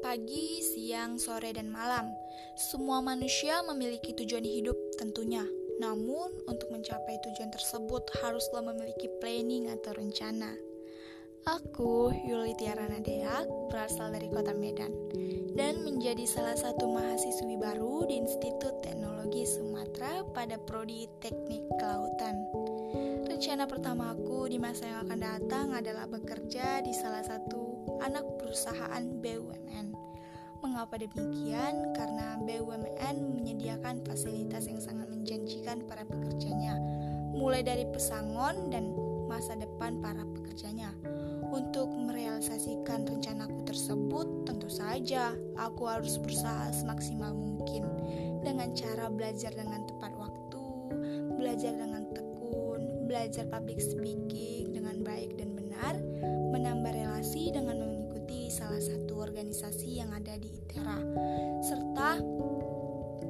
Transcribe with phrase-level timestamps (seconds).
[0.00, 2.14] Pagi, siang, sore, dan malam,
[2.54, 5.42] semua manusia memiliki tujuan hidup tentunya.
[5.82, 10.54] Namun, untuk mencapai tujuan tersebut haruslah memiliki planning atau rencana.
[11.42, 14.94] Aku, Yuli Tiarana Deak, berasal dari kota Medan
[15.58, 22.46] dan menjadi salah satu mahasiswi baru di Institut Teknologi Sumatera pada Prodi Teknik Kelautan.
[23.40, 29.96] Rencana pertamaku di masa yang akan datang adalah bekerja di salah satu anak perusahaan BUMN.
[30.60, 31.96] Mengapa demikian?
[31.96, 36.76] Karena BUMN menyediakan fasilitas yang sangat menjanjikan para pekerjanya,
[37.32, 38.92] mulai dari pesangon dan
[39.24, 40.92] masa depan para pekerjanya.
[41.48, 47.88] Untuk merealisasikan rencanaku tersebut, tentu saja aku harus berusaha semaksimal mungkin
[48.44, 50.60] dengan cara belajar dengan tepat waktu,
[51.40, 52.04] belajar dengan
[53.10, 55.98] belajar public speaking dengan baik dan benar,
[56.54, 61.02] menambah relasi dengan mengikuti salah satu organisasi yang ada di ITERA,
[61.58, 62.22] serta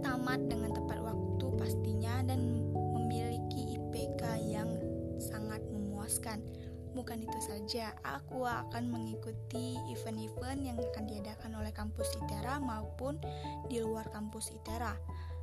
[0.00, 4.80] tamat dengan tepat waktu pastinya dan memiliki IPK yang
[5.20, 6.40] sangat memuaskan.
[6.96, 13.20] Bukan itu saja, aku akan mengikuti event-event yang akan diadakan oleh kampus ITERA maupun
[13.68, 14.96] di luar kampus ITERA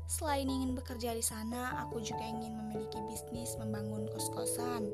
[0.08, 4.92] Selain ingin bekerja di sana, aku juga ingin memiliki bisnis membangun kos-kosan.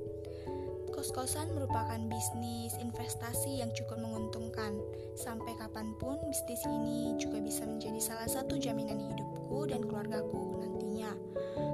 [0.93, 4.75] Kos-kosan merupakan bisnis investasi yang cukup menguntungkan.
[5.15, 11.15] Sampai kapan pun, bisnis ini juga bisa menjadi salah satu jaminan hidupku dan keluargaku nantinya.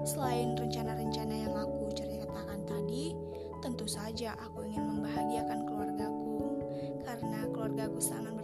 [0.06, 3.18] Selain rencana-rencana yang aku ceritakan tadi,
[3.66, 6.62] tentu saja aku ingin membahagiakan keluargaku,
[7.02, 8.35] karena keluargaku sangat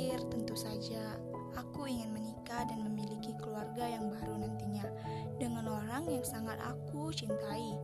[0.00, 1.20] terakhir, tentu saja
[1.60, 4.88] aku ingin menikah dan memiliki keluarga yang baru nantinya
[5.36, 7.76] dengan orang yang sangat aku cintai,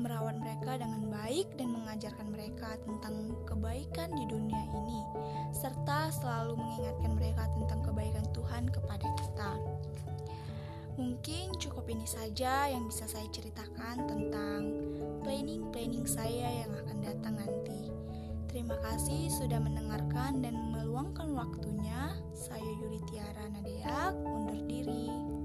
[0.00, 5.00] merawat mereka dengan baik dan mengajarkan mereka tentang kebaikan di dunia ini,
[5.52, 9.50] serta selalu mengingatkan mereka tentang kebaikan Tuhan kepada kita.
[10.96, 14.72] Mungkin cukup ini saja yang bisa saya ceritakan tentang
[15.20, 17.92] planning-planning saya yang akan datang nanti.
[18.48, 20.56] Terima kasih sudah mendengarkan dan
[20.98, 22.10] meluangkan waktunya.
[22.34, 25.37] Saya Yuri Tiara Nadeak, undur diri.